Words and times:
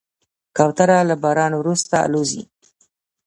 کوتره 0.57 0.97
له 1.09 1.15
باران 1.23 1.51
وروسته 1.57 1.95
الوزي. 2.05 2.43